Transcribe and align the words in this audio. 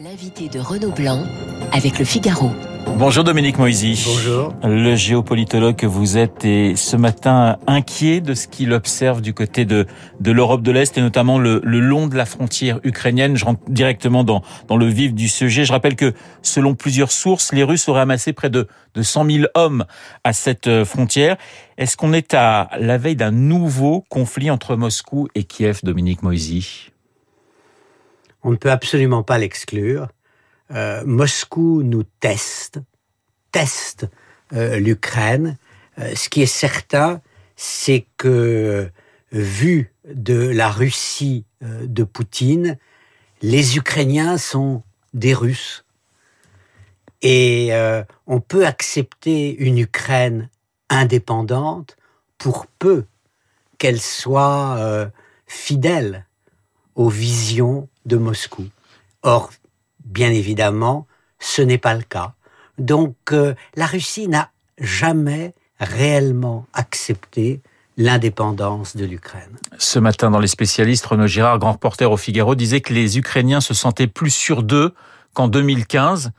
L'invité 0.00 0.48
de 0.48 0.58
Renaud 0.58 0.90
Blanc 0.90 1.22
avec 1.70 2.00
le 2.00 2.04
Figaro. 2.04 2.50
Bonjour 2.98 3.22
Dominique 3.22 3.58
Moisy. 3.58 4.02
Bonjour. 4.04 4.52
Le 4.64 4.96
géopolitologue 4.96 5.76
que 5.76 5.86
vous 5.86 6.18
êtes 6.18 6.44
est 6.44 6.74
ce 6.74 6.96
matin 6.96 7.58
inquiet 7.68 8.20
de 8.20 8.34
ce 8.34 8.48
qu'il 8.48 8.72
observe 8.72 9.20
du 9.20 9.34
côté 9.34 9.64
de, 9.64 9.86
de 10.18 10.32
l'Europe 10.32 10.62
de 10.62 10.72
l'Est 10.72 10.98
et 10.98 11.00
notamment 11.00 11.38
le, 11.38 11.60
le, 11.62 11.78
long 11.78 12.08
de 12.08 12.16
la 12.16 12.26
frontière 12.26 12.80
ukrainienne. 12.82 13.36
Je 13.36 13.44
rentre 13.44 13.60
directement 13.68 14.24
dans, 14.24 14.42
dans 14.66 14.76
le 14.76 14.86
vif 14.86 15.14
du 15.14 15.28
sujet. 15.28 15.64
Je 15.64 15.70
rappelle 15.70 15.94
que 15.94 16.12
selon 16.42 16.74
plusieurs 16.74 17.12
sources, 17.12 17.52
les 17.52 17.62
Russes 17.62 17.88
auraient 17.88 18.00
amassé 18.00 18.32
près 18.32 18.50
de, 18.50 18.66
de 18.96 19.02
100 19.02 19.30
000 19.30 19.44
hommes 19.54 19.84
à 20.24 20.32
cette 20.32 20.66
euh, 20.66 20.84
frontière. 20.84 21.36
Est-ce 21.78 21.96
qu'on 21.96 22.12
est 22.12 22.34
à 22.34 22.68
la 22.80 22.98
veille 22.98 23.16
d'un 23.16 23.30
nouveau 23.30 24.04
conflit 24.08 24.50
entre 24.50 24.74
Moscou 24.74 25.28
et 25.36 25.44
Kiev, 25.44 25.80
Dominique 25.84 26.24
Moisy? 26.24 26.90
On 28.44 28.50
ne 28.50 28.56
peut 28.56 28.70
absolument 28.70 29.22
pas 29.22 29.38
l'exclure. 29.38 30.08
Euh, 30.70 31.02
Moscou 31.06 31.82
nous 31.82 32.04
teste, 32.20 32.78
teste 33.50 34.06
euh, 34.52 34.78
l'Ukraine. 34.78 35.56
Euh, 35.98 36.14
ce 36.14 36.28
qui 36.28 36.42
est 36.42 36.46
certain, 36.46 37.22
c'est 37.56 38.04
que 38.18 38.90
vu 39.32 39.92
de 40.06 40.34
la 40.34 40.68
Russie 40.68 41.44
de 41.62 42.04
Poutine, 42.04 42.76
les 43.40 43.78
Ukrainiens 43.78 44.36
sont 44.38 44.82
des 45.14 45.32
Russes. 45.34 45.84
Et 47.22 47.70
on 48.26 48.40
peut 48.40 48.66
accepter 48.66 49.56
une 49.56 49.78
Ukraine 49.78 50.50
indépendante 50.90 51.96
pour 52.38 52.66
peu 52.66 53.06
qu'elle 53.78 54.00
soit 54.00 55.10
fidèle 55.46 56.26
aux 56.94 57.08
visions 57.08 57.88
de 58.06 58.16
Moscou. 58.16 58.64
Or, 59.22 59.50
Bien 60.04 60.30
évidemment, 60.30 61.06
ce 61.40 61.62
n'est 61.62 61.78
pas 61.78 61.94
le 61.94 62.02
cas. 62.02 62.34
Donc 62.78 63.16
euh, 63.32 63.54
la 63.74 63.86
Russie 63.86 64.28
n'a 64.28 64.50
jamais 64.78 65.54
réellement 65.80 66.66
accepté 66.74 67.60
l'indépendance 67.96 68.96
de 68.96 69.04
l'Ukraine. 69.04 69.56
Ce 69.78 69.98
matin, 69.98 70.30
dans 70.30 70.40
les 70.40 70.48
spécialistes, 70.48 71.06
Renaud 71.06 71.26
Girard, 71.26 71.58
grand 71.58 71.72
reporter 71.72 72.10
au 72.10 72.16
Figaro, 72.16 72.54
disait 72.54 72.80
que 72.80 72.92
les 72.92 73.18
Ukrainiens 73.18 73.60
se 73.60 73.72
sentaient 73.72 74.08
plus 74.08 74.30
sûrs 74.30 74.62
d'eux 74.62 74.94
qu'en 75.32 75.48
2015. 75.48 76.32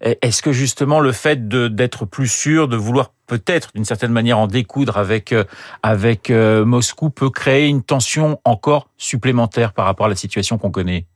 Est-ce 0.00 0.42
que 0.42 0.52
justement 0.52 1.00
le 1.00 1.12
fait 1.12 1.48
d'être 1.48 2.04
plus 2.04 2.28
sûr, 2.28 2.68
de 2.68 2.76
vouloir 2.76 3.12
peut-être 3.28 3.70
d'une 3.74 3.84
certaine 3.84 4.10
manière 4.10 4.38
en 4.38 4.48
découdre 4.48 4.96
avec 4.96 5.32
euh, 5.32 5.44
avec 5.84 6.30
euh, 6.30 6.64
Moscou 6.64 7.10
peut 7.10 7.30
créer 7.30 7.68
une 7.68 7.84
tension 7.84 8.40
encore 8.44 8.88
supplémentaire 8.96 9.72
par 9.72 9.84
rapport 9.84 10.06
à 10.06 10.08
la 10.08 10.16
situation 10.16 10.58
qu'on 10.58 10.72
connaît 10.72 11.06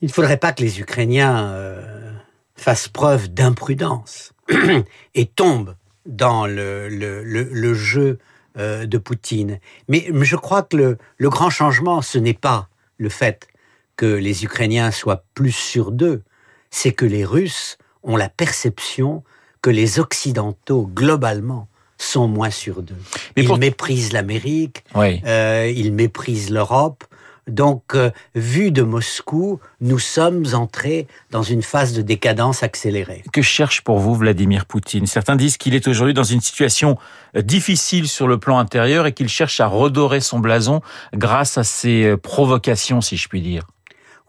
il 0.00 0.06
ne 0.06 0.12
faudrait 0.12 0.38
pas 0.38 0.52
que 0.52 0.62
les 0.62 0.80
Ukrainiens 0.80 1.50
euh, 1.50 2.12
fassent 2.56 2.88
preuve 2.88 3.28
d'imprudence 3.28 4.32
et 5.14 5.26
tombent 5.26 5.76
dans 6.06 6.46
le, 6.46 6.88
le, 6.88 7.22
le, 7.22 7.74
jeu 7.74 8.18
de 8.56 8.98
Poutine. 8.98 9.60
Mais 9.86 10.08
je 10.22 10.34
crois 10.34 10.64
que 10.64 10.98
le 11.16 11.30
grand 11.30 11.50
changement, 11.50 12.02
ce 12.02 12.18
n'est 12.18 12.34
pas 12.34 12.68
le 12.98 13.08
fait 13.08 13.46
que 13.94 14.06
les 14.06 14.44
Ukrainiens 14.44 14.90
soient 14.90 15.22
plus 15.34 15.52
sûrs 15.52 15.92
d'eux, 15.92 16.24
c'est 16.70 16.92
que 16.92 17.06
les 17.06 17.24
Russes 17.24 17.78
ont 18.02 18.16
la 18.16 18.28
perception 18.28 19.22
que 19.62 19.70
les 19.70 20.00
Occidentaux, 20.00 20.90
globalement, 20.92 21.68
sont 21.98 22.28
moins 22.28 22.50
sûrs 22.50 22.82
d'eux. 22.82 22.96
Ils 23.36 23.56
méprisent 23.56 24.12
l'Amérique, 24.12 24.84
euh, 24.96 25.72
ils 25.74 25.92
méprisent 25.92 26.50
l'Europe, 26.50 27.04
donc, 27.48 27.94
euh, 27.94 28.10
vu 28.36 28.70
de 28.70 28.82
Moscou, 28.82 29.58
nous 29.80 29.98
sommes 29.98 30.44
entrés 30.54 31.08
dans 31.30 31.42
une 31.42 31.62
phase 31.62 31.92
de 31.92 32.00
décadence 32.00 32.62
accélérée. 32.62 33.24
Que 33.32 33.42
cherche 33.42 33.80
pour 33.80 33.98
vous 33.98 34.14
Vladimir 34.14 34.64
Poutine? 34.64 35.06
Certains 35.06 35.34
disent 35.34 35.56
qu'il 35.56 35.74
est 35.74 35.88
aujourd'hui 35.88 36.14
dans 36.14 36.22
une 36.22 36.40
situation 36.40 36.96
euh, 37.36 37.42
difficile 37.42 38.08
sur 38.08 38.28
le 38.28 38.38
plan 38.38 38.58
intérieur 38.58 39.06
et 39.06 39.12
qu'il 39.12 39.28
cherche 39.28 39.58
à 39.58 39.66
redorer 39.66 40.20
son 40.20 40.38
blason 40.38 40.82
grâce 41.14 41.58
à 41.58 41.64
ses 41.64 42.04
euh, 42.04 42.16
provocations, 42.16 43.00
si 43.00 43.16
je 43.16 43.28
puis 43.28 43.40
dire. 43.40 43.66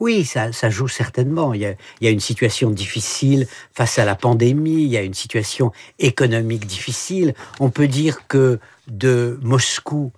Oui, 0.03 0.25
ça, 0.25 0.51
joue 0.69 0.89
certainement. 0.89 1.53
Il 1.53 1.61
y, 1.61 2.07
a, 2.07 2.09
une 2.09 2.19
situation 2.19 2.71
difficile 2.71 3.47
face 3.71 3.97
à 3.99 4.03
la 4.03 4.15
pandémie, 4.15 4.83
il 4.83 4.89
y 4.89 4.97
a 4.97 5.01
une 5.01 5.13
situation 5.13 5.71
économique 5.97 6.65
difficile. 6.65 7.33
On 7.61 7.69
peut 7.69 7.87
dire 7.87 8.27
que 8.27 8.59
de 8.89 9.39
Moscou 9.43 10.11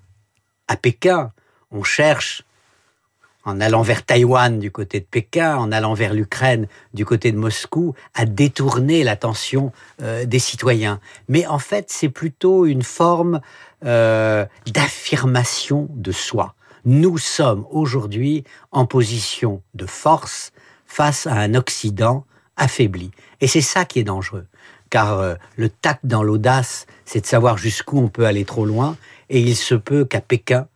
à 0.68 0.76
Pékin, 0.76 1.32
on 1.70 1.84
cherche 1.84 2.46
en 3.44 3.62
allant 3.62 3.84
vers 3.84 4.04
Taïwan 4.04 4.58
du 4.58 4.72
côté 4.72 5.02
de 5.02 5.06
Pékin, 5.06 5.56
en 5.56 5.72
allant 5.72 5.94
vers 5.94 6.16
l'Ukraine 6.16 6.68
du 6.96 7.06
côté 7.06 7.32
de 7.32 7.38
Moscou, 7.38 7.94
à 8.16 8.26
détourner 8.26 9.04
l'attention 9.04 9.72
euh, 10.02 10.26
des 10.26 10.40
citoyens. 10.40 11.00
Mais 11.30 11.46
en 11.46 11.60
fait, 11.60 11.92
c'est 11.92 12.10
plutôt 12.10 12.66
une 12.66 12.82
forme 12.82 13.40
euh, 13.86 14.48
d'affirmation 14.66 15.88
de 15.92 16.12
soi. 16.12 16.56
Nous 16.86 17.18
sommes 17.18 17.66
aujourd'hui 17.72 18.44
en 18.72 18.86
position 18.86 19.64
de 19.74 19.88
force 19.88 20.52
face 20.86 21.26
à 21.26 21.34
un 21.34 21.56
Occident 21.56 22.26
affaibli. 22.58 23.10
Et 23.42 23.48
c'est 23.48 23.62
ça 23.62 23.86
qui 23.86 24.00
est 24.00 24.04
dangereux. 24.04 24.46
Car 24.92 25.20
euh, 25.20 25.36
le 25.58 25.70
tact 25.70 26.06
dans 26.06 26.22
l'audace, 26.22 26.86
c'est 27.04 27.22
de 27.22 27.26
savoir 27.26 27.58
jusqu'où 27.58 27.98
on 27.98 28.08
peut 28.08 28.28
aller 28.28 28.46
trop 28.46 28.68
loin. 28.68 28.98
Et 29.30 29.42
il 29.42 29.56
se 29.56 29.74
peut 29.74 30.06
qu'à 30.06 30.22
Pékin, 30.22 30.68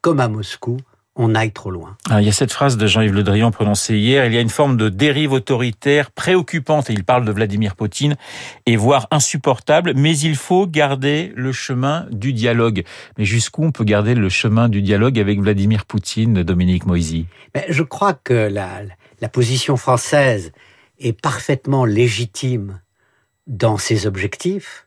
comme 0.00 0.20
à 0.20 0.28
Moscou, 0.28 0.78
on 1.14 1.34
aille 1.34 1.52
trop 1.52 1.70
loin. 1.70 1.96
Ah, 2.08 2.22
il 2.22 2.26
y 2.26 2.30
a 2.30 2.32
cette 2.32 2.52
phrase 2.52 2.76
de 2.76 2.86
Jean-Yves 2.86 3.12
Le 3.12 3.22
Drian 3.22 3.50
prononcée 3.50 3.98
hier, 3.98 4.24
il 4.26 4.32
y 4.32 4.38
a 4.38 4.40
une 4.40 4.48
forme 4.48 4.76
de 4.76 4.88
dérive 4.88 5.32
autoritaire 5.32 6.10
préoccupante, 6.10 6.88
et 6.88 6.94
il 6.94 7.04
parle 7.04 7.24
de 7.24 7.32
Vladimir 7.32 7.76
Poutine, 7.76 8.16
et 8.64 8.76
voire 8.76 9.08
insupportable, 9.10 9.92
mais 9.94 10.16
il 10.16 10.36
faut 10.36 10.66
garder 10.66 11.32
le 11.36 11.52
chemin 11.52 12.06
du 12.10 12.32
dialogue. 12.32 12.84
Mais 13.18 13.24
jusqu'où 13.24 13.64
on 13.64 13.72
peut 13.72 13.84
garder 13.84 14.14
le 14.14 14.28
chemin 14.28 14.68
du 14.68 14.80
dialogue 14.80 15.18
avec 15.18 15.40
Vladimir 15.40 15.84
Poutine, 15.84 16.42
Dominique 16.42 16.86
Moisy? 16.86 17.26
Je 17.68 17.82
crois 17.82 18.14
que 18.14 18.32
la, 18.32 18.80
la 19.20 19.28
position 19.28 19.76
française 19.76 20.52
est 20.98 21.18
parfaitement 21.20 21.84
légitime 21.84 22.80
dans 23.46 23.76
ses 23.76 24.06
objectifs. 24.06 24.86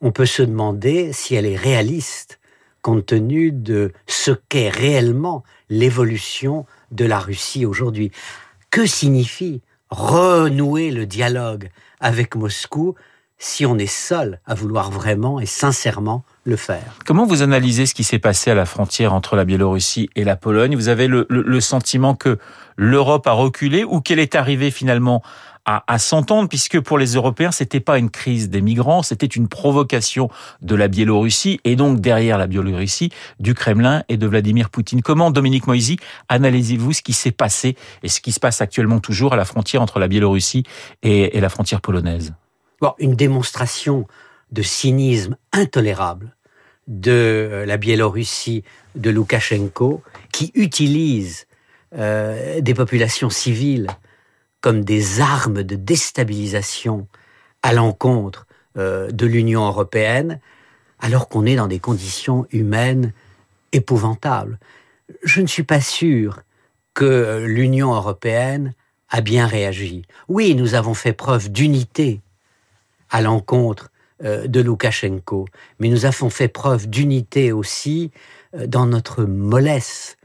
On 0.00 0.12
peut 0.12 0.26
se 0.26 0.42
demander 0.42 1.12
si 1.12 1.34
elle 1.34 1.46
est 1.46 1.56
réaliste 1.56 2.38
compte 2.84 3.06
tenu 3.06 3.50
de 3.50 3.92
ce 4.06 4.30
qu'est 4.30 4.68
réellement 4.68 5.42
l'évolution 5.70 6.66
de 6.92 7.06
la 7.06 7.18
Russie 7.18 7.64
aujourd'hui. 7.64 8.12
Que 8.70 8.84
signifie 8.84 9.62
renouer 9.88 10.90
le 10.90 11.06
dialogue 11.06 11.70
avec 11.98 12.36
Moscou 12.36 12.94
si 13.38 13.64
on 13.64 13.78
est 13.78 13.86
seul 13.86 14.38
à 14.44 14.54
vouloir 14.54 14.90
vraiment 14.90 15.40
et 15.40 15.46
sincèrement 15.46 16.26
le 16.44 16.56
faire. 16.56 16.94
Comment 17.04 17.26
vous 17.26 17.42
analysez 17.42 17.86
ce 17.86 17.94
qui 17.94 18.04
s'est 18.04 18.18
passé 18.18 18.50
à 18.50 18.54
la 18.54 18.66
frontière 18.66 19.12
entre 19.12 19.34
la 19.34 19.44
Biélorussie 19.44 20.10
et 20.14 20.24
la 20.24 20.36
Pologne? 20.36 20.76
Vous 20.76 20.88
avez 20.88 21.06
le, 21.06 21.26
le 21.28 21.60
sentiment 21.60 22.14
que 22.14 22.38
l'Europe 22.76 23.26
a 23.26 23.32
reculé 23.32 23.82
ou 23.84 24.00
qu'elle 24.00 24.18
est 24.18 24.34
arrivée 24.34 24.70
finalement 24.70 25.22
à, 25.66 25.82
à 25.86 25.98
s'entendre, 25.98 26.46
puisque 26.46 26.78
pour 26.78 26.98
les 26.98 27.14
Européens, 27.14 27.50
c'était 27.50 27.80
pas 27.80 27.98
une 27.98 28.10
crise 28.10 28.50
des 28.50 28.60
migrants, 28.60 29.02
c'était 29.02 29.24
une 29.24 29.48
provocation 29.48 30.28
de 30.60 30.74
la 30.74 30.88
Biélorussie 30.88 31.58
et 31.64 31.74
donc 31.74 32.02
derrière 32.02 32.36
la 32.36 32.46
Biélorussie 32.46 33.10
du 33.40 33.54
Kremlin 33.54 34.02
et 34.10 34.18
de 34.18 34.26
Vladimir 34.26 34.68
Poutine. 34.68 35.00
Comment, 35.00 35.30
Dominique 35.30 35.66
Moisy, 35.66 35.96
analysez-vous 36.28 36.92
ce 36.92 37.00
qui 37.00 37.14
s'est 37.14 37.32
passé 37.32 37.76
et 38.02 38.08
ce 38.08 38.20
qui 38.20 38.32
se 38.32 38.40
passe 38.40 38.60
actuellement 38.60 39.00
toujours 39.00 39.32
à 39.32 39.36
la 39.36 39.46
frontière 39.46 39.80
entre 39.80 39.98
la 39.98 40.08
Biélorussie 40.08 40.64
et, 41.02 41.38
et 41.38 41.40
la 41.40 41.48
frontière 41.48 41.80
polonaise? 41.80 42.34
Bon, 42.82 42.92
une 42.98 43.14
démonstration 43.14 44.06
de 44.54 44.62
cynisme 44.62 45.36
intolérable 45.52 46.34
de 46.86 47.10
euh, 47.10 47.66
la 47.66 47.76
Biélorussie 47.76 48.62
de 48.94 49.10
Loukachenko, 49.10 50.02
qui 50.32 50.52
utilise 50.54 51.46
euh, 51.96 52.60
des 52.60 52.74
populations 52.74 53.30
civiles 53.30 53.88
comme 54.60 54.84
des 54.84 55.20
armes 55.20 55.62
de 55.62 55.74
déstabilisation 55.74 57.06
à 57.62 57.72
l'encontre 57.72 58.46
euh, 58.78 59.10
de 59.10 59.26
l'Union 59.26 59.66
européenne, 59.66 60.40
alors 61.00 61.28
qu'on 61.28 61.44
est 61.46 61.56
dans 61.56 61.66
des 61.66 61.80
conditions 61.80 62.46
humaines 62.50 63.12
épouvantables. 63.72 64.58
Je 65.24 65.40
ne 65.40 65.46
suis 65.46 65.64
pas 65.64 65.80
sûr 65.80 66.42
que 66.94 67.44
l'Union 67.44 67.92
européenne 67.92 68.72
a 69.10 69.20
bien 69.20 69.46
réagi. 69.46 70.02
Oui, 70.28 70.54
nous 70.54 70.74
avons 70.74 70.94
fait 70.94 71.12
preuve 71.12 71.50
d'unité 71.50 72.20
à 73.10 73.20
l'encontre 73.20 73.90
de 74.22 74.60
Loukachenko, 74.60 75.46
mais 75.80 75.88
nous 75.88 76.06
avons 76.06 76.30
fait 76.30 76.48
preuve 76.48 76.88
d'unité 76.88 77.52
aussi 77.52 78.12
euh, 78.54 78.66
dans 78.66 78.86
notre 78.86 79.24
mollesse 79.24 80.16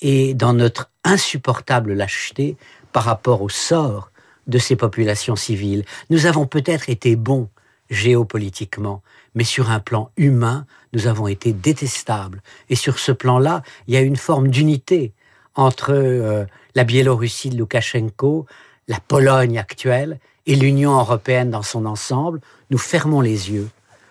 et 0.00 0.34
dans 0.34 0.52
notre 0.52 0.90
insupportable 1.04 1.92
lâcheté 1.92 2.56
par 2.92 3.04
rapport 3.04 3.42
au 3.42 3.48
sort 3.48 4.10
de 4.46 4.58
ces 4.58 4.76
populations 4.76 5.36
civiles. 5.36 5.84
Nous 6.10 6.26
avons 6.26 6.46
peut-être 6.46 6.88
été 6.90 7.16
bons 7.16 7.48
géopolitiquement, 7.90 9.02
mais 9.34 9.44
sur 9.44 9.70
un 9.70 9.80
plan 9.80 10.10
humain, 10.16 10.66
nous 10.92 11.06
avons 11.06 11.28
été 11.28 11.52
détestables. 11.52 12.42
Et 12.70 12.76
sur 12.76 12.98
ce 12.98 13.12
plan-là, 13.12 13.62
il 13.86 13.94
y 13.94 13.96
a 13.96 14.00
une 14.00 14.16
forme 14.16 14.48
d'unité 14.48 15.12
entre 15.54 15.92
euh, 15.92 16.44
la 16.74 16.84
Biélorussie 16.84 17.50
de 17.50 17.58
Loukachenko, 17.58 18.46
la 18.88 19.00
Pologne 19.00 19.58
actuelle 19.58 20.18
et 20.46 20.56
l'Union 20.56 20.98
européenne 20.98 21.50
dans 21.50 21.62
son 21.62 21.86
ensemble, 21.86 22.40
nous 22.70 22.78
fermons 22.78 23.20
les 23.20 23.50
yeux 23.50 23.68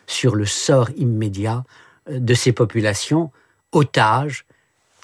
sur 0.07 0.35
le 0.35 0.45
sort 0.45 0.89
immédiat 0.97 1.63
euh, 2.09 2.19
de 2.19 2.33
ces 2.33 2.51
populations 2.51 3.31
otages 3.71 4.45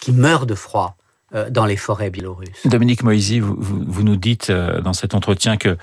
qui 0.02 0.12
meurent 0.12 0.46
de 0.46 0.56
froid 0.56 0.96
euh, 1.34 1.50
dans 1.50 1.66
les 1.66 1.78
forêts 1.78 2.10
biélorusses. 2.10 2.66
Dominique 2.66 3.04
Moisy, 3.04 3.40
vous, 3.40 3.58
vous, 3.60 4.04
nous 4.04 4.16
dites 4.16 4.50
euh, 4.50 4.82
dans 4.82 4.94
cet 4.94 5.14
entretien 5.14 5.58
que 5.58 5.78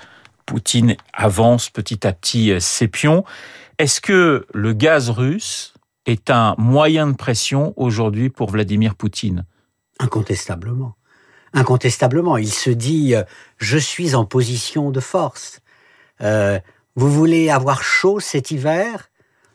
Poutine 0.45 0.95
avance 1.13 1.69
petit 1.69 2.07
à 2.07 2.13
petit 2.13 2.53
ses 2.61 2.87
pions. 2.87 3.25
Est-ce 3.79 3.99
que 3.99 4.47
le 4.53 4.71
gaz 4.71 5.09
russe 5.09 5.73
est 6.05 6.29
un 6.29 6.55
moyen 6.57 7.05
de 7.07 7.15
pression 7.15 7.73
aujourd'hui 7.75 8.29
pour 8.29 8.49
Vladimir 8.49 8.95
Poutine? 8.95 9.43
Incontestablement. 9.99 10.96
Incontestablement. 11.57 12.37
Il 12.37 12.51
se 12.51 12.69
dit 12.69 13.13
je 13.57 13.77
suis 13.77 14.15
en 14.15 14.25
position 14.25 14.91
de 14.91 14.99
force. 14.99 15.59
vous 16.19 17.11
voulez 17.11 17.49
avoir 17.49 17.83
chaud 17.83 18.19
cet 18.19 18.51
hiver? 18.51 19.09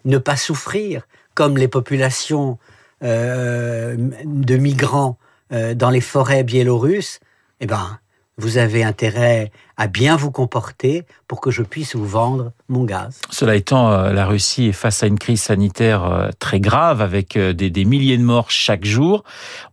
Ne 0.04 0.18
pas 0.18 0.36
souffrir, 0.36 1.06
comme 1.34 1.56
les 1.56 1.68
populations 1.68 2.58
euh, 3.02 3.96
de 4.24 4.56
migrants 4.56 5.18
euh, 5.52 5.74
dans 5.74 5.90
les 5.90 6.00
forêts 6.00 6.44
biélorusses, 6.44 7.18
eh 7.58 7.66
ben, 7.66 7.98
vous 8.38 8.56
avez 8.56 8.82
intérêt 8.82 9.52
à 9.76 9.88
bien 9.88 10.16
vous 10.16 10.30
comporter 10.30 11.04
pour 11.28 11.40
que 11.40 11.50
je 11.50 11.62
puisse 11.62 11.94
vous 11.94 12.06
vendre 12.06 12.52
mon 12.68 12.84
gaz. 12.84 13.20
Cela 13.30 13.56
étant, 13.56 13.92
euh, 13.92 14.12
la 14.12 14.26
Russie 14.26 14.68
est 14.68 14.72
face 14.72 15.02
à 15.02 15.06
une 15.06 15.18
crise 15.18 15.42
sanitaire 15.42 16.04
euh, 16.04 16.28
très 16.38 16.60
grave 16.60 17.02
avec 17.02 17.36
euh, 17.36 17.52
des, 17.52 17.84
milliers 17.84 18.16
de 18.16 18.22
morts 18.22 18.50
chaque 18.50 18.84
jour. 18.84 19.24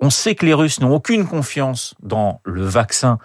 On 0.02 0.10
sait 0.10 0.36
que 0.36 0.46
les 0.46 0.54
Russes 0.54 0.82
n'ont 0.82 0.94
aucune 0.94 1.26
confiance 1.26 1.96
dans 2.02 2.42
le 2.44 2.64
vaccin 2.64 3.18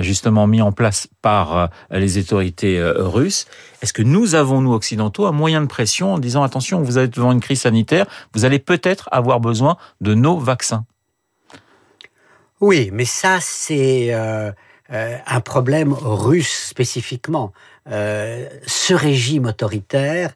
justement 0.00 0.46
mis 0.46 0.62
en 0.62 0.72
place 0.72 1.08
par 1.22 1.70
les 1.90 2.18
autorités 2.18 2.82
russes. 2.82 3.46
Est-ce 3.82 3.92
que 3.92 4.02
nous 4.02 4.34
avons, 4.34 4.60
nous 4.60 4.72
occidentaux, 4.72 5.26
un 5.26 5.32
moyen 5.32 5.60
de 5.60 5.66
pression 5.66 6.14
en 6.14 6.18
disant 6.18 6.42
attention, 6.42 6.82
vous 6.82 6.98
êtes 6.98 7.14
devant 7.14 7.32
une 7.32 7.40
crise 7.40 7.62
sanitaire, 7.62 8.06
vous 8.34 8.44
allez 8.44 8.58
peut-être 8.58 9.08
avoir 9.12 9.40
besoin 9.40 9.76
de 10.00 10.14
nos 10.14 10.38
vaccins? 10.38 10.84
Oui, 12.60 12.90
mais 12.92 13.04
ça 13.04 13.38
c'est... 13.40 14.12
Euh, 14.12 14.52
un 14.90 15.40
problème 15.40 15.92
russe 15.92 16.66
spécifiquement. 16.68 17.52
Euh, 17.90 18.48
ce 18.66 18.94
régime 18.94 19.46
autoritaire 19.46 20.32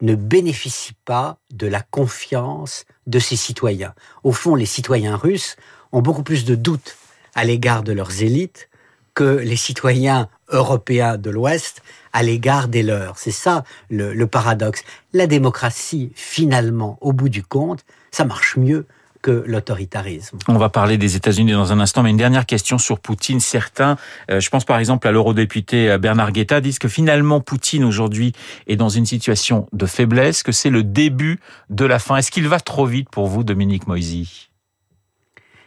ne 0.00 0.14
bénéficie 0.14 0.94
pas 1.04 1.38
de 1.52 1.66
la 1.66 1.80
confiance 1.80 2.84
de 3.06 3.18
ses 3.18 3.36
citoyens. 3.36 3.94
Au 4.22 4.32
fond, 4.32 4.54
les 4.54 4.66
citoyens 4.66 5.16
russes 5.16 5.56
ont 5.92 6.02
beaucoup 6.02 6.22
plus 6.22 6.44
de 6.44 6.54
doutes 6.54 6.96
à 7.34 7.44
l'égard 7.44 7.82
de 7.82 7.92
leurs 7.92 8.22
élites 8.22 8.68
que 9.14 9.24
les 9.24 9.56
citoyens 9.56 10.28
européens 10.48 11.16
de 11.18 11.30
l'Ouest 11.30 11.82
à 12.12 12.22
l'égard 12.22 12.68
des 12.68 12.82
leurs. 12.82 13.18
C'est 13.18 13.32
ça 13.32 13.64
le 13.90 14.26
paradoxe. 14.26 14.82
La 15.12 15.26
démocratie, 15.26 16.12
finalement, 16.14 16.98
au 17.00 17.12
bout 17.12 17.28
du 17.28 17.42
compte, 17.42 17.84
ça 18.12 18.24
marche 18.24 18.56
mieux 18.56 18.86
que 19.22 19.44
l'autoritarisme. 19.46 20.38
On 20.48 20.58
va 20.58 20.68
parler 20.68 20.98
des 20.98 21.16
États-Unis 21.16 21.52
dans 21.52 21.72
un 21.72 21.80
instant, 21.80 22.02
mais 22.02 22.10
une 22.10 22.16
dernière 22.16 22.46
question 22.46 22.78
sur 22.78 23.00
Poutine. 23.00 23.40
Certains, 23.40 23.96
euh, 24.30 24.40
je 24.40 24.50
pense 24.50 24.64
par 24.64 24.78
exemple 24.78 25.06
à 25.08 25.12
l'eurodéputé 25.12 25.90
euh, 25.90 25.98
Bernard 25.98 26.32
Guetta, 26.32 26.60
disent 26.60 26.78
que 26.78 26.88
finalement 26.88 27.40
Poutine 27.40 27.84
aujourd'hui 27.84 28.32
est 28.66 28.76
dans 28.76 28.88
une 28.88 29.06
situation 29.06 29.66
de 29.72 29.86
faiblesse, 29.86 30.42
que 30.42 30.52
c'est 30.52 30.70
le 30.70 30.82
début 30.82 31.40
de 31.70 31.84
la 31.84 31.98
fin. 31.98 32.16
Est-ce 32.16 32.30
qu'il 32.30 32.48
va 32.48 32.60
trop 32.60 32.86
vite 32.86 33.08
pour 33.10 33.26
vous, 33.26 33.44
Dominique 33.44 33.86
Moisy? 33.86 34.50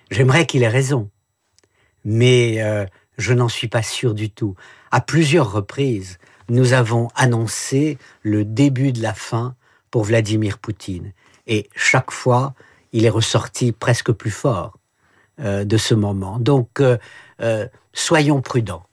J'aimerais 0.09 0.45
qu'il 0.45 0.63
ait 0.63 0.67
raison, 0.67 1.09
mais 2.03 2.61
euh, 2.61 2.85
je 3.17 3.33
n'en 3.33 3.49
suis 3.49 3.67
pas 3.67 3.83
sûr 3.83 4.13
du 4.13 4.29
tout. 4.29 4.55
À 4.91 4.99
plusieurs 5.01 5.51
reprises, 5.51 6.17
nous 6.49 6.73
avons 6.73 7.07
annoncé 7.15 7.97
le 8.23 8.43
début 8.43 8.91
de 8.91 9.01
la 9.01 9.13
fin 9.13 9.55
pour 9.89 10.03
Vladimir 10.03 10.57
Poutine. 10.57 11.13
Et 11.47 11.69
chaque 11.75 12.11
fois, 12.11 12.53
il 12.93 13.05
est 13.05 13.09
ressorti 13.09 13.71
presque 13.71 14.11
plus 14.11 14.31
fort 14.31 14.77
euh, 15.39 15.63
de 15.63 15.77
ce 15.77 15.93
moment. 15.93 16.37
Donc, 16.39 16.79
euh, 16.79 16.97
euh, 17.41 17.67
soyons 17.93 18.41
prudents 18.41 18.83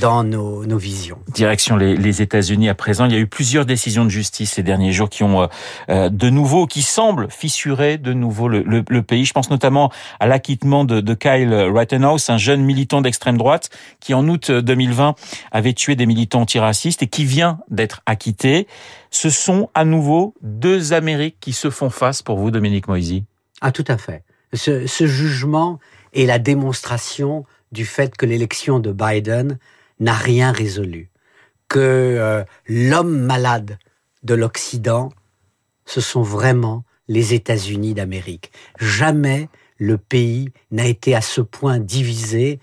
dans 0.00 0.22
nos, 0.22 0.66
nos, 0.66 0.76
visions. 0.76 1.18
Direction 1.28 1.76
les, 1.76 2.22
États-Unis 2.22 2.68
à 2.68 2.74
présent, 2.74 3.06
il 3.06 3.12
y 3.12 3.16
a 3.16 3.18
eu 3.18 3.26
plusieurs 3.26 3.64
décisions 3.64 4.04
de 4.04 4.10
justice 4.10 4.52
ces 4.52 4.62
derniers 4.62 4.92
jours 4.92 5.08
qui 5.08 5.22
ont 5.22 5.48
euh, 5.88 6.08
de 6.10 6.28
nouveau, 6.28 6.66
qui 6.66 6.82
semblent 6.82 7.28
fissurer 7.30 7.96
de 7.96 8.12
nouveau 8.12 8.48
le, 8.48 8.62
le, 8.62 8.84
le 8.86 9.02
pays. 9.02 9.24
Je 9.24 9.32
pense 9.32 9.50
notamment 9.50 9.90
à 10.20 10.26
l'acquittement 10.26 10.84
de, 10.84 11.00
de, 11.00 11.14
Kyle 11.14 11.54
Rittenhouse, 11.54 12.28
un 12.28 12.36
jeune 12.36 12.62
militant 12.62 13.00
d'extrême 13.00 13.38
droite 13.38 13.70
qui 14.00 14.12
en 14.12 14.28
août 14.28 14.50
2020 14.50 15.14
avait 15.52 15.72
tué 15.72 15.96
des 15.96 16.06
militants 16.06 16.42
antiracistes 16.42 17.02
et 17.02 17.06
qui 17.06 17.24
vient 17.24 17.58
d'être 17.70 18.02
acquitté. 18.04 18.66
Ce 19.10 19.30
sont 19.30 19.70
à 19.74 19.86
nouveau 19.86 20.34
deux 20.42 20.92
Amériques 20.92 21.38
qui 21.40 21.54
se 21.54 21.70
font 21.70 21.90
face 21.90 22.20
pour 22.20 22.36
vous, 22.36 22.50
Dominique 22.50 22.88
Moisy. 22.88 23.24
Ah, 23.60 23.72
tout 23.72 23.84
à 23.88 23.98
fait. 23.98 24.22
Ce, 24.54 25.06
jugement 25.06 25.78
est 26.14 26.26
la 26.26 26.38
démonstration 26.38 27.44
du 27.72 27.84
fait 27.84 28.16
que 28.16 28.24
l'élection 28.24 28.80
de 28.80 28.92
Biden 28.92 29.58
n'a 30.00 30.14
rien 30.14 30.52
résolu, 30.52 31.10
que 31.68 31.78
euh, 31.78 32.44
l'homme 32.66 33.18
malade 33.18 33.78
de 34.22 34.34
l'Occident, 34.34 35.10
ce 35.84 36.00
sont 36.00 36.22
vraiment 36.22 36.84
les 37.08 37.34
États-Unis 37.34 37.94
d'Amérique. 37.94 38.52
Jamais 38.78 39.48
le 39.78 39.98
pays 39.98 40.50
n'a 40.70 40.86
été 40.86 41.14
à 41.14 41.20
ce 41.20 41.40
point 41.40 41.78
divisé 41.78 42.58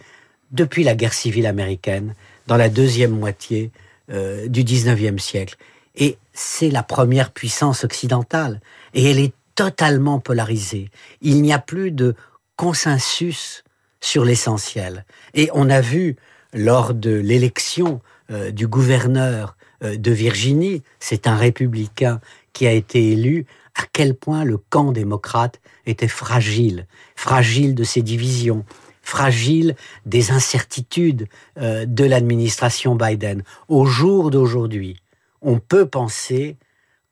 depuis 0.51 0.83
la 0.83 0.95
guerre 0.95 1.13
civile 1.13 1.47
américaine, 1.47 2.15
dans 2.47 2.57
la 2.57 2.69
deuxième 2.69 3.17
moitié 3.17 3.71
euh, 4.11 4.47
du 4.47 4.63
19e 4.63 5.17
siècle. 5.17 5.55
Et 5.95 6.17
c'est 6.33 6.69
la 6.69 6.83
première 6.83 7.31
puissance 7.31 7.83
occidentale. 7.83 8.61
Et 8.93 9.09
elle 9.09 9.19
est 9.19 9.33
totalement 9.55 10.19
polarisé. 10.19 10.89
Il 11.21 11.41
n'y 11.41 11.53
a 11.53 11.59
plus 11.59 11.91
de 11.91 12.15
consensus 12.55 13.63
sur 14.01 14.25
l'essentiel. 14.25 15.05
Et 15.33 15.49
on 15.53 15.69
a 15.69 15.81
vu 15.81 16.15
lors 16.53 16.93
de 16.93 17.11
l'élection 17.11 18.01
euh, 18.31 18.51
du 18.51 18.67
gouverneur 18.67 19.57
euh, 19.83 19.97
de 19.97 20.11
Virginie, 20.11 20.83
c'est 20.99 21.27
un 21.27 21.35
républicain 21.35 22.21
qui 22.53 22.67
a 22.67 22.71
été 22.71 23.11
élu, 23.11 23.45
à 23.75 23.83
quel 23.91 24.15
point 24.15 24.45
le 24.45 24.57
camp 24.57 24.91
démocrate 24.91 25.59
était 25.85 26.07
fragile, 26.07 26.87
fragile 27.15 27.75
de 27.75 27.83
ses 27.83 28.01
divisions, 28.01 28.63
fragile 29.01 29.75
des 30.05 30.31
incertitudes 30.31 31.27
euh, 31.57 31.85
de 31.85 32.05
l'administration 32.05 32.95
Biden. 32.95 33.43
Au 33.67 33.85
jour 33.85 34.31
d'aujourd'hui, 34.31 34.97
on 35.41 35.59
peut 35.59 35.85
penser 35.85 36.57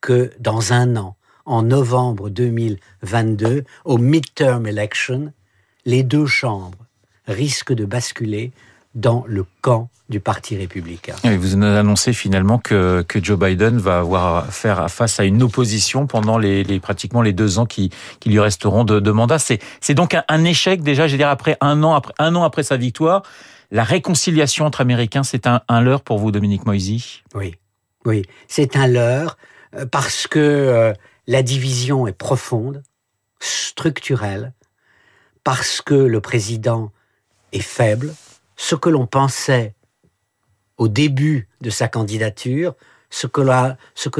que 0.00 0.32
dans 0.40 0.72
un 0.72 0.96
an, 0.96 1.16
en 1.46 1.62
novembre 1.62 2.30
2022, 2.30 3.64
au 3.84 3.98
midterm 3.98 4.66
election, 4.66 5.32
les 5.84 6.02
deux 6.02 6.26
chambres 6.26 6.78
risquent 7.26 7.72
de 7.72 7.84
basculer 7.84 8.52
dans 8.94 9.24
le 9.26 9.44
camp 9.60 9.88
du 10.08 10.20
Parti 10.20 10.56
républicain. 10.56 11.14
Et 11.24 11.36
vous 11.36 11.54
annoncez 11.54 12.12
finalement 12.12 12.58
que, 12.58 13.02
que 13.02 13.22
Joe 13.22 13.38
Biden 13.38 13.78
va 13.78 14.00
avoir 14.00 14.36
à 14.36 14.42
faire 14.44 14.90
face 14.90 15.18
à 15.18 15.24
une 15.24 15.42
opposition 15.42 16.06
pendant 16.06 16.36
les, 16.36 16.62
les 16.62 16.78
pratiquement 16.78 17.22
les 17.22 17.32
deux 17.32 17.58
ans 17.58 17.66
qui, 17.66 17.90
qui 18.20 18.28
lui 18.28 18.38
resteront 18.38 18.84
de, 18.84 19.00
de 19.00 19.10
mandat. 19.10 19.38
C'est, 19.38 19.94
donc 19.94 20.14
un, 20.14 20.22
un, 20.28 20.44
échec 20.44 20.82
déjà, 20.82 21.06
je 21.06 21.12
veux 21.12 21.18
dire, 21.18 21.30
après 21.30 21.56
un 21.60 21.82
an 21.82 21.94
après, 21.94 22.12
un 22.18 22.34
an 22.36 22.42
après 22.42 22.62
sa 22.62 22.76
victoire. 22.76 23.22
La 23.70 23.82
réconciliation 23.82 24.66
entre 24.66 24.82
Américains, 24.82 25.22
c'est 25.22 25.46
un, 25.46 25.62
un 25.68 25.80
leurre 25.80 26.02
pour 26.02 26.18
vous, 26.18 26.30
Dominique 26.30 26.66
Moisy? 26.66 27.22
Oui, 27.34 27.54
oui, 28.04 28.22
c'est 28.46 28.76
un 28.76 28.86
leurre 28.86 29.38
euh, 29.74 29.86
parce 29.86 30.26
que 30.26 30.38
euh, 30.38 30.92
la 31.26 31.42
division 31.42 32.06
est 32.06 32.12
profonde, 32.12 32.82
structurelle, 33.40 34.52
parce 35.42 35.80
que 35.80 35.94
le 35.94 36.20
président 36.20 36.92
est 37.52 37.60
faible, 37.60 38.14
ce 38.56 38.74
que 38.74 38.88
l'on 38.88 39.06
pensait 39.06 39.74
au 40.76 40.88
début 40.88 41.48
de 41.60 41.70
sa 41.70 41.88
candidature, 41.88 42.74
ce 43.10 43.26
que 43.26 43.40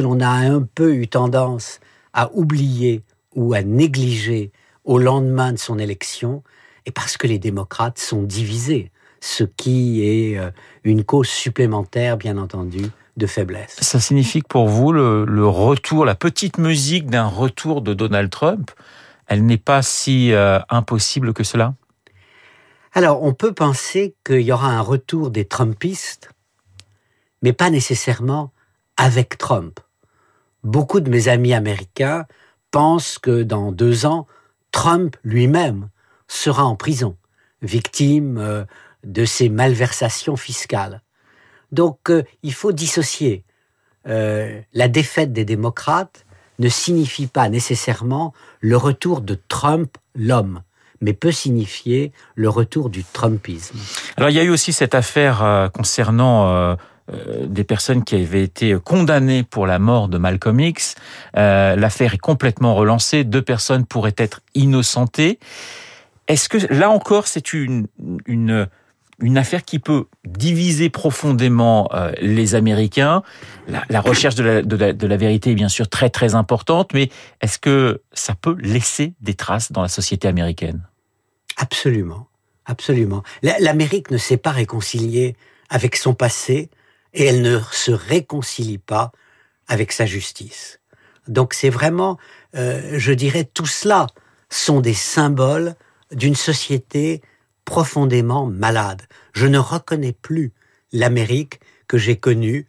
l'on 0.00 0.20
a 0.20 0.28
un 0.28 0.62
peu 0.62 0.94
eu 0.94 1.08
tendance 1.08 1.80
à 2.12 2.30
oublier 2.32 3.02
ou 3.34 3.54
à 3.54 3.62
négliger 3.62 4.52
au 4.84 4.98
lendemain 4.98 5.52
de 5.52 5.58
son 5.58 5.78
élection, 5.78 6.42
et 6.86 6.90
parce 6.90 7.16
que 7.16 7.26
les 7.26 7.38
démocrates 7.38 7.98
sont 7.98 8.22
divisés, 8.22 8.92
ce 9.20 9.44
qui 9.44 10.04
est 10.04 10.38
euh, 10.38 10.50
une 10.84 11.02
cause 11.02 11.28
supplémentaire, 11.28 12.18
bien 12.18 12.36
entendu, 12.36 12.82
de 13.16 13.26
faiblesse. 13.26 13.76
Ça 13.80 14.00
signifie 14.00 14.42
que 14.42 14.48
pour 14.48 14.68
vous, 14.68 14.92
le, 14.92 15.24
le 15.24 15.46
retour, 15.46 16.04
la 16.04 16.14
petite 16.14 16.58
musique 16.58 17.06
d'un 17.08 17.26
retour 17.26 17.82
de 17.82 17.94
Donald 17.94 18.30
Trump, 18.30 18.70
elle 19.26 19.44
n'est 19.46 19.58
pas 19.58 19.82
si 19.82 20.32
euh, 20.32 20.58
impossible 20.68 21.32
que 21.32 21.44
cela? 21.44 21.74
Alors, 22.92 23.22
on 23.22 23.32
peut 23.32 23.52
penser 23.52 24.14
qu'il 24.24 24.42
y 24.42 24.52
aura 24.52 24.68
un 24.68 24.80
retour 24.80 25.30
des 25.30 25.44
Trumpistes, 25.44 26.30
mais 27.42 27.52
pas 27.52 27.70
nécessairement 27.70 28.52
avec 28.96 29.38
Trump. 29.38 29.80
Beaucoup 30.62 31.00
de 31.00 31.10
mes 31.10 31.28
amis 31.28 31.54
américains 31.54 32.26
pensent 32.70 33.18
que 33.18 33.42
dans 33.42 33.72
deux 33.72 34.06
ans, 34.06 34.26
Trump 34.72 35.16
lui-même 35.24 35.88
sera 36.28 36.64
en 36.64 36.76
prison. 36.76 37.16
victime 37.64 38.38
euh, 38.38 38.64
de 39.04 39.24
ces 39.24 39.48
malversations 39.48 40.36
fiscales. 40.36 41.02
Donc 41.72 42.10
euh, 42.10 42.22
il 42.42 42.52
faut 42.52 42.72
dissocier. 42.72 43.44
Euh, 44.06 44.60
la 44.72 44.88
défaite 44.88 45.32
des 45.32 45.44
démocrates 45.44 46.26
ne 46.58 46.68
signifie 46.68 47.26
pas 47.26 47.48
nécessairement 47.48 48.32
le 48.60 48.76
retour 48.76 49.20
de 49.20 49.38
Trump, 49.48 49.96
l'homme 50.14 50.62
mais 51.00 51.12
peut 51.12 51.32
signifier 51.32 52.12
le 52.34 52.48
retour 52.48 52.88
du 52.88 53.04
Trumpisme. 53.04 53.78
Alors 54.16 54.30
il 54.30 54.36
y 54.36 54.38
a 54.38 54.42
eu 54.42 54.48
aussi 54.48 54.72
cette 54.72 54.94
affaire 54.94 55.68
concernant 55.74 56.78
des 57.46 57.64
personnes 57.64 58.04
qui 58.04 58.14
avaient 58.14 58.44
été 58.44 58.74
condamnées 58.82 59.42
pour 59.42 59.66
la 59.66 59.78
mort 59.78 60.08
de 60.08 60.16
Malcolm 60.16 60.60
X. 60.60 60.94
L'affaire 61.34 62.14
est 62.14 62.18
complètement 62.18 62.74
relancée. 62.74 63.24
Deux 63.24 63.42
personnes 63.42 63.84
pourraient 63.84 64.14
être 64.16 64.40
innocentées. 64.54 65.38
Est-ce 66.26 66.48
que 66.48 66.72
là 66.72 66.90
encore, 66.90 67.26
c'est 67.26 67.52
une, 67.52 67.86
une, 68.26 68.66
une 69.20 69.38
affaire 69.38 69.64
qui 69.64 69.78
peut 69.78 70.06
diviser 70.24 70.90
profondément 70.90 71.88
euh, 71.94 72.12
les 72.20 72.54
Américains 72.54 73.22
la, 73.68 74.00
recherche 74.00 74.34
de 74.34 75.06
la, 75.06 75.16
vérité 75.16 75.52
est 75.52 75.54
bien 75.54 75.68
sûr 75.68 75.88
très 75.88 76.10
très 76.10 76.34
importante, 76.34 76.92
mais 76.92 77.10
est-ce 77.40 77.58
que 77.58 78.02
ça 78.12 78.34
peut 78.34 78.56
laisser 78.60 79.14
des 79.20 79.34
traces 79.34 79.72
dans 79.72 79.82
la 79.82 79.88
société 79.88 80.28
américaine? 80.28 80.86
Absolument, 81.56 82.28
absolument. 82.66 83.22
L'Amérique 83.42 84.10
ne 84.10 84.18
s'est 84.18 84.36
pas 84.36 84.50
réconciliée 84.50 85.36
avec 85.70 85.96
son 85.96 86.14
passé 86.14 86.70
et 87.12 87.24
elle 87.24 87.42
ne 87.42 87.60
se 87.70 87.92
réconcilie 87.92 88.78
pas 88.78 89.12
avec 89.68 89.92
sa 89.92 90.04
justice. 90.04 90.80
Donc 91.28 91.54
c'est 91.54 91.70
vraiment, 91.70 92.18
euh, 92.54 92.98
je 92.98 93.12
dirais, 93.12 93.44
tout 93.44 93.66
cela 93.66 94.08
sont 94.50 94.80
des 94.80 94.94
symboles 94.94 95.74
d'une 96.12 96.34
société 96.34 97.22
profondément 97.64 98.46
malade. 98.46 99.02
Je 99.32 99.46
ne 99.46 99.58
reconnais 99.58 100.12
plus 100.12 100.52
l'Amérique 100.92 101.60
que 101.88 101.98
j'ai 101.98 102.16
connue 102.16 102.66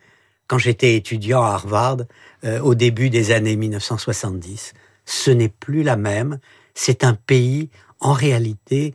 quand 0.47 0.57
j'étais 0.57 0.95
étudiant 0.95 1.43
à 1.43 1.49
Harvard 1.49 1.97
euh, 2.43 2.59
au 2.59 2.75
début 2.75 3.09
des 3.09 3.31
années 3.31 3.55
1970. 3.55 4.73
Ce 5.05 5.31
n'est 5.31 5.49
plus 5.49 5.83
la 5.83 5.95
même. 5.95 6.39
C'est 6.73 7.03
un 7.03 7.13
pays 7.13 7.69
en 7.99 8.13
réalité 8.13 8.93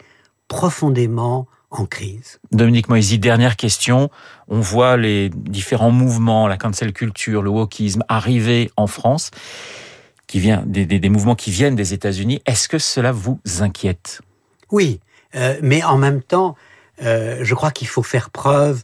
profondément 0.49 1.47
en 1.71 1.87
crise. 1.87 2.41
Dominique 2.51 2.89
Moisy, 2.89 3.19
dernière 3.19 3.57
question. 3.57 4.11
On 4.49 4.61
voit 4.61 4.97
les 4.97 5.31
différents 5.31 5.93
mouvements, 5.93 6.49
la 6.49 6.57
cancel 6.57 6.93
culture, 6.93 7.43
le 7.43 7.51
wokisme 7.51 8.03
arriver 8.09 8.71
en 8.77 8.89
France, 8.89 9.31
qui 10.27 10.41
vient 10.41 10.65
des, 10.67 10.87
des 10.87 11.09
mouvements 11.09 11.37
qui 11.37 11.53
viennent 11.53 11.77
des 11.77 11.95
États-Unis. 11.95 12.43
Est-ce 12.47 12.69
que 12.69 12.79
cela 12.79 13.13
vous 13.13 13.41
inquiète? 13.61 14.21
Oui, 14.73 15.01
euh, 15.35 15.59
mais 15.63 15.83
en 15.83 15.97
même 15.97 16.23
temps, 16.23 16.57
euh, 17.03 17.39
je 17.43 17.55
crois 17.55 17.71
qu'il 17.71 17.89
faut 17.89 18.03
faire 18.03 18.31
preuve 18.31 18.83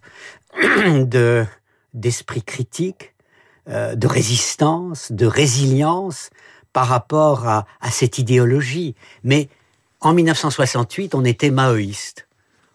de 0.87 1.45
d'esprit 1.95 2.43
critique, 2.43 3.15
euh, 3.69 3.95
de 3.95 4.07
résistance, 4.07 5.13
de 5.13 5.27
résilience 5.27 6.31
par 6.75 6.89
rapport 6.89 7.49
à, 7.49 7.65
cette 7.91 8.19
idéologie. 8.19 8.95
Mais 9.25 9.49
en 10.01 10.13
1968, 10.13 11.15
on 11.15 11.25
était 11.25 11.51
maoïste. 11.51 12.29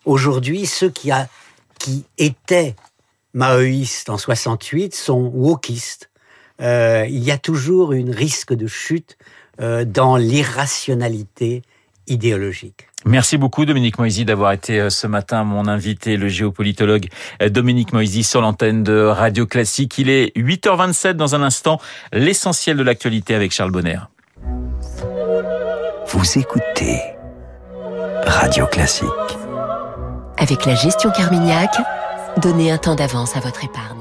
Aujourd'hui, 0.06 0.66
ceux 0.66 0.90
qui, 0.90 1.12
a, 1.12 1.28
qui 1.78 2.06
étaient 2.18 2.76
maoïstes 3.36 4.10
en 4.10 4.18
68 4.18 4.96
sont 4.96 5.32
wokistes. 5.36 6.10
Il 6.60 7.24
y 7.24 7.30
a 7.30 7.38
toujours 7.38 7.92
un 7.92 8.12
risque 8.12 8.54
de 8.54 8.66
chute 8.66 9.20
dans 9.60 10.18
l'irrationalité 10.18 11.62
idéologique. 12.08 12.88
Merci 13.06 13.38
beaucoup 13.38 13.66
Dominique 13.66 13.98
Moisy 13.98 14.26
d'avoir 14.26 14.52
été 14.52 14.80
euh, 14.80 14.90
ce 14.90 15.08
matin 15.08 15.44
mon 15.44 15.68
invité, 15.68 16.18
le 16.18 16.28
géopolitologue 16.28 17.08
euh, 17.42 17.50
Dominique 17.50 17.94
Moisy 17.94 18.24
sur 18.24 18.42
l'antenne 18.42 18.84
de 18.84 19.06
Radio 19.06 19.48
Classique. 19.48 19.98
Il 19.98 20.10
est 20.10 20.36
8h27 20.38 21.14
dans 21.14 21.34
un 21.34 21.42
instant, 21.42 21.80
l'essentiel 22.14 22.78
de 22.78 22.84
l'actualité 22.84 23.34
avec 23.34 23.52
Charles 23.52 23.72
Bonner. 23.72 24.00
Vous 26.08 26.38
écoutez 26.38 27.00
Radio 28.26 28.68
Classique. 28.68 29.08
Avec 30.38 30.66
la 30.66 30.76
gestion 30.76 31.12
Carmignac, 31.12 31.72
donnez 32.38 32.72
un 32.72 32.78
temps 32.78 32.96
d'avance 32.96 33.36
à 33.36 33.40
votre 33.40 33.64
épargne. 33.64 34.01